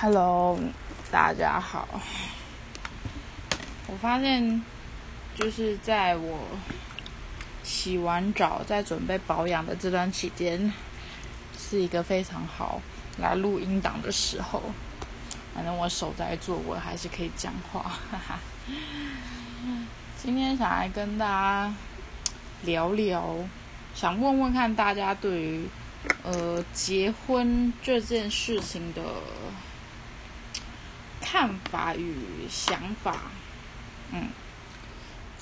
[0.00, 0.58] Hello，
[1.10, 1.88] 大家好。
[3.86, 4.60] 我发现，
[5.36, 6.40] 就是在我
[7.62, 10.72] 洗完澡在准备保养的这段期间，
[11.56, 12.82] 是一个非常好
[13.18, 14.60] 来录音档的时候。
[15.54, 17.82] 反正我手在做，我还是可以讲话。
[18.10, 18.38] 哈哈。
[20.20, 21.74] 今天想来跟大家
[22.62, 23.36] 聊聊，
[23.94, 25.68] 想问问看大家对于
[26.24, 29.00] 呃结婚这件事情的。
[31.34, 32.14] 看法与
[32.48, 33.16] 想法，
[34.12, 34.28] 嗯，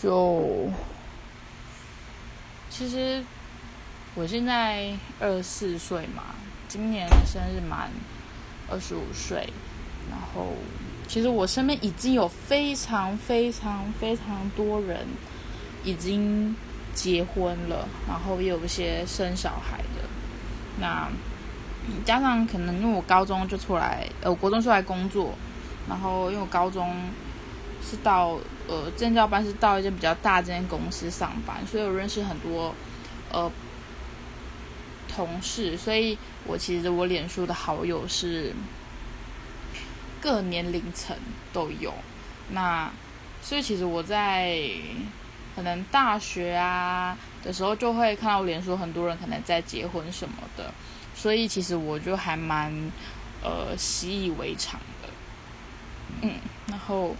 [0.00, 0.70] 就
[2.70, 3.20] 其实
[4.14, 6.22] 我现在二十四岁嘛，
[6.68, 7.90] 今年生日满
[8.70, 9.52] 二十五岁，
[10.08, 10.52] 然后
[11.08, 15.04] 其实我身边已经有非常非常非常多人
[15.82, 16.54] 已经
[16.94, 20.08] 结婚了，然后也有一些生小孩的，
[20.78, 21.08] 那
[22.04, 25.34] 加上可能因为我高中就出来，呃，国中出来工作。
[25.88, 27.10] 然后，因为我高中
[27.82, 32.74] 是到呃建教班，是到一间比较大间公司上班，所以我认识很多
[33.32, 33.50] 呃
[35.08, 38.54] 同事，所以我其实我脸书的好友是
[40.20, 41.16] 各年龄层
[41.52, 41.92] 都有。
[42.50, 42.90] 那
[43.42, 44.60] 所以其实我在
[45.56, 50.72] 可能大学啊的时候，就会看到脸书很多人可能在结婚什么的，
[51.14, 52.72] 所以其实我就还蛮
[53.42, 55.09] 呃习以为常的。
[56.22, 57.16] 嗯，然后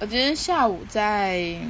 [0.00, 1.60] 我今天下午在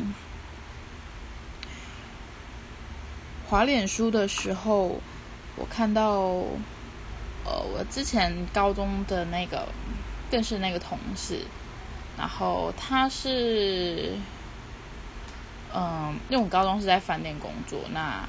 [3.46, 5.00] 滑脸书的时候，
[5.56, 6.20] 我看到
[7.44, 9.68] 呃，我之前高中的那个
[10.30, 11.44] 更是那个同事，
[12.16, 14.14] 然后他是
[15.74, 18.26] 嗯，因为我高中是在饭店工作，那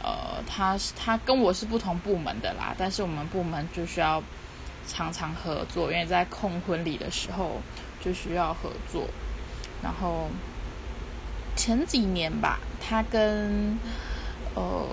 [0.00, 4.22] 呃，他是他跟我是不同部门的啦，但是我们部门就需要。
[4.92, 7.62] 常常合作，因为在控婚礼的时候
[8.02, 9.06] 就需要合作。
[9.82, 10.28] 然后
[11.54, 13.78] 前几年吧，他跟
[14.54, 14.84] 呃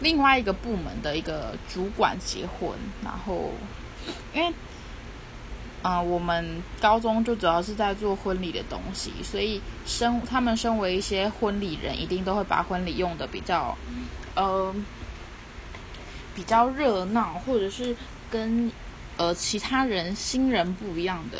[0.00, 2.70] 另外一个部门的一个主管结婚。
[3.04, 3.52] 然后
[4.34, 4.52] 因为
[5.82, 13.76] 啊，我们高中就主要是在做婚礼的东西，所以身他们身为一些婚礼人，一定都会把婚礼用的比较
[14.34, 14.74] 呃
[16.34, 17.96] 比较热闹，或者是
[18.28, 18.72] 跟。
[19.16, 21.38] 呃，其他人新人不一样的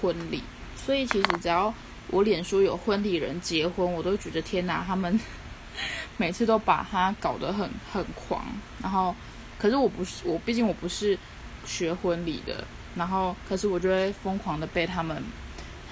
[0.00, 0.42] 婚礼，
[0.74, 1.72] 所以其实只要
[2.08, 5.20] 我脸书有婚礼人结婚，我都觉得天哪，他们
[6.16, 8.42] 每次都把他搞得很很狂。
[8.82, 9.14] 然后，
[9.58, 11.18] 可是我不是我，毕竟我不是
[11.66, 12.64] 学婚礼的。
[12.94, 15.22] 然后，可是我就会疯狂的被他们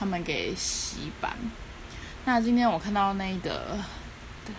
[0.01, 1.37] 他们给洗版。
[2.25, 3.77] 那今天我看到那个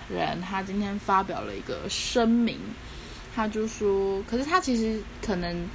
[0.08, 2.60] 人，他今天发表了一个声明，
[3.36, 5.68] 他就说，可是他其实可能。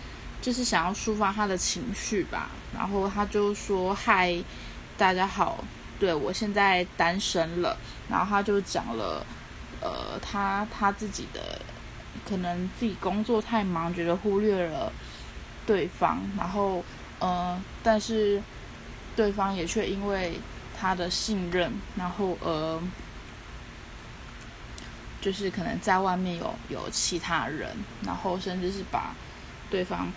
[0.44, 4.44] 就是想要抒发他的情绪吧，然后他就说：“嗨，
[4.94, 5.64] 大家好，
[5.98, 7.74] 对我现在单身了。”
[8.10, 9.24] 然后他就讲了，
[9.80, 11.58] 呃，他他自己的
[12.28, 14.92] 可能自己工作太忙，觉得忽略了
[15.64, 16.84] 对方，然后
[17.20, 18.42] 呃，但是
[19.16, 20.38] 对方也却因为
[20.78, 22.78] 他的信任，然后呃，
[25.22, 29.14] 就是可能在外面有有其他人，然后甚至是把
[29.70, 30.12] 对方。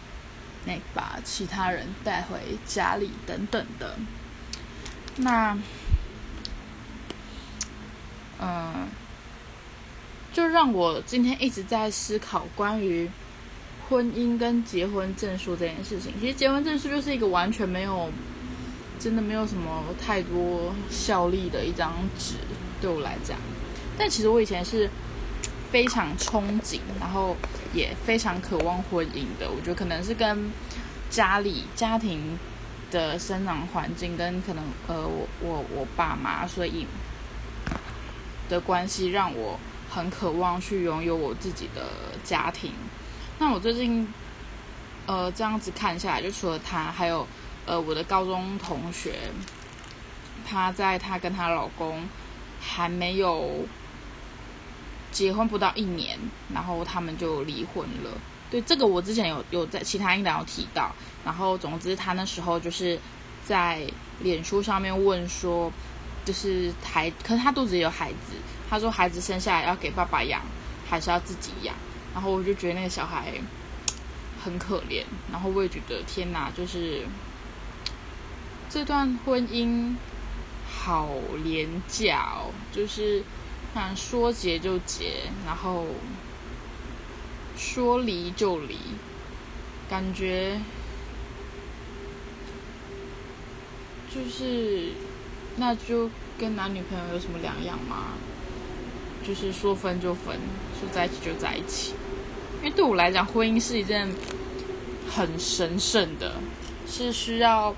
[0.67, 3.95] 那把其他人带回家里等等的，
[5.15, 5.57] 那，
[8.39, 8.87] 嗯，
[10.33, 13.09] 就让我今天一直在思考关于
[13.87, 16.13] 婚姻跟结婚证书这件事情。
[16.19, 18.11] 其实结婚证书就是一个完全没有，
[18.99, 22.35] 真的没有什么太多效力的一张纸，
[22.81, 23.37] 对我来讲。
[23.97, 24.89] 但其实我以前是
[25.71, 27.35] 非常憧憬，然后。
[27.73, 30.51] 也非常渴望婚姻的，我觉得可能是跟
[31.09, 32.39] 家里家庭
[32.89, 36.87] 的生长环境跟可能呃我我我爸妈所以
[38.47, 39.59] 的关系，让我
[39.91, 41.83] 很渴望去拥有我自己的
[42.23, 42.71] 家庭。
[43.37, 44.07] 那我最近
[45.05, 47.27] 呃这样子看下来，就除了他，还有
[47.65, 49.19] 呃我的高中同学，
[50.47, 52.07] 她在她跟她老公
[52.61, 53.65] 还没有。
[55.17, 56.15] 结婚不到一年，
[56.53, 58.11] 然后他们就离婚了。
[58.51, 60.91] 对这个，我之前有有在其他音档有提到。
[61.25, 62.99] 然后，总之他那时候就是
[63.43, 63.81] 在
[64.19, 65.73] 脸书上面问说，
[66.23, 68.35] 就是孩，可是他肚子里有孩子，
[68.69, 70.39] 他说孩子生下来要给爸爸养，
[70.87, 71.75] 还是要自己养？
[72.13, 73.33] 然后我就觉得那个小孩
[74.43, 75.03] 很可怜。
[75.31, 77.07] 然后我也觉得天哪，就是
[78.69, 79.95] 这段婚姻
[80.69, 81.09] 好
[81.43, 83.23] 廉价哦，就是。
[83.95, 85.85] 说结就结，然后
[87.57, 88.77] 说离就离，
[89.89, 90.59] 感觉
[94.13, 94.91] 就是
[95.57, 98.13] 那就跟男女朋友有什么两样吗？
[99.25, 100.37] 就是说分就分，
[100.79, 101.93] 说在一起就在一起。
[102.59, 104.07] 因为对我来讲，婚姻是一件
[105.09, 106.35] 很神圣的，
[106.87, 107.75] 是需要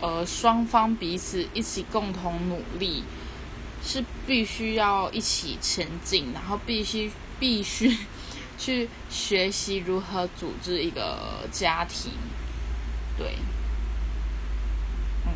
[0.00, 3.04] 呃双方彼此一起共同努力，
[3.82, 7.10] 是必须要一起前进，然后必须
[7.40, 7.96] 必须
[8.58, 12.12] 去学习如何组织一个家庭。
[13.16, 13.34] 对，
[15.26, 15.32] 嗯，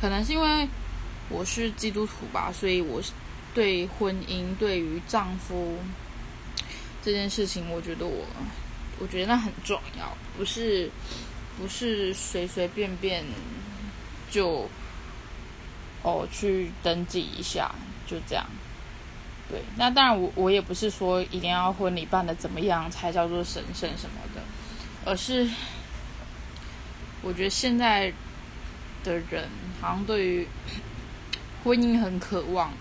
[0.00, 0.68] 可能是因为
[1.28, 3.02] 我是基督徒吧，所以我
[3.52, 5.78] 对婚姻对于丈夫。
[7.04, 8.24] 这件事情，我觉得我，
[9.00, 10.88] 我觉得那很重要，不是，
[11.58, 13.24] 不是随随便便
[14.30, 14.68] 就，
[16.04, 17.74] 哦去登记一下，
[18.12, 18.44] 就这样。
[19.48, 24.40] 对，那当然我我也不是说一定要婚礼办的怎么样才叫做神圣什么的，
[25.04, 25.50] 而是，
[27.22, 28.12] 我觉得现在
[29.02, 29.48] 的人
[29.80, 30.48] 好像对于
[31.64, 32.72] 婚姻很渴望，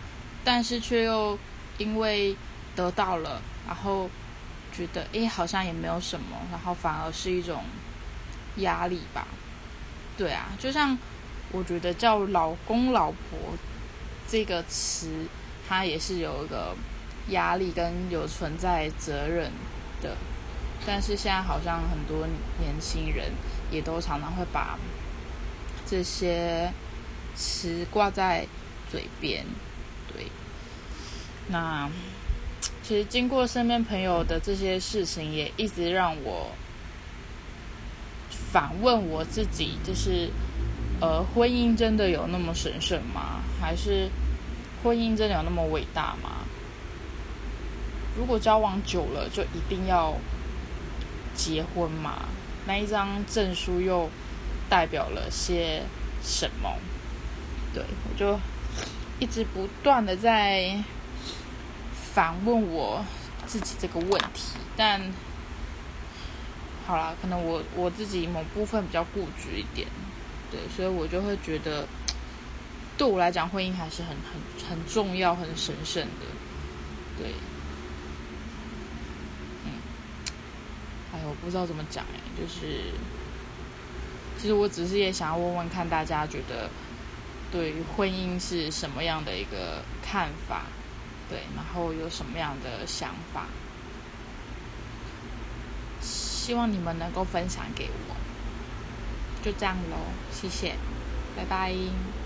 [0.43, 1.37] 但是却又
[1.77, 2.35] 因为
[2.75, 3.41] 得到了。
[3.67, 4.09] 然后
[4.73, 7.63] 觉得哎，好像也没有什么，然后反而是一种
[8.57, 9.27] 压力吧。
[10.17, 10.97] 对啊，就像
[11.51, 13.39] 我觉得叫老公老婆
[14.31, 15.27] 这个词，
[15.67, 16.73] 它也是有一个
[17.31, 19.51] 压力跟有存在责任
[20.01, 20.15] 的。
[20.87, 22.25] 但是现在好像很多
[22.57, 23.31] 年轻人
[23.69, 24.79] 也都常常会把
[25.85, 26.71] 这些
[27.35, 28.47] 词挂在
[28.89, 29.45] 嘴边。
[30.13, 30.27] 对，
[31.49, 31.89] 那。
[32.83, 36.51] 其实经过身边朋友的这些事情，也一直让我
[38.51, 40.29] 反问我自己：，就是，
[41.01, 43.41] 呃，婚姻真的有那么神圣吗？
[43.59, 44.09] 还是
[44.83, 46.45] 婚姻真的有那么伟大吗？
[48.17, 50.15] 如果交往久了就一定要
[51.35, 52.25] 结婚吗？
[52.65, 54.09] 那一张证书又
[54.69, 55.81] 代表了些
[56.23, 56.77] 什么？
[57.73, 58.39] 对我就
[59.19, 60.81] 一直不断的在。
[62.13, 63.05] 反问我
[63.47, 65.01] 自己这个问题，但
[66.85, 69.87] 好啦，可能我我自己某部分比较固执一点，
[70.51, 71.87] 对，所以我就会觉得，
[72.97, 76.25] 对我来讲，婚姻还是很很很重要、很神圣的，
[77.17, 77.33] 对，
[79.65, 79.71] 嗯，
[81.13, 82.91] 哎，我不知道怎么讲哎，就是，
[84.37, 86.69] 其实我只是也想要问问看大家觉得，
[87.51, 90.63] 对于婚姻是什么样的一个看法。
[91.29, 93.45] 对，然后有什么样的想法？
[96.01, 98.15] 希望你们能够分享给我。
[99.43, 99.97] 就这样喽，
[100.31, 100.75] 谢谢，
[101.35, 102.20] 拜拜。